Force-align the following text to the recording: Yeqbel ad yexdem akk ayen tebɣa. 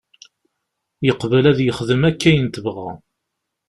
Yeqbel 1.05 1.45
ad 1.51 1.59
yexdem 1.61 2.01
akk 2.09 2.21
ayen 2.29 2.47
tebɣa. 2.49 2.91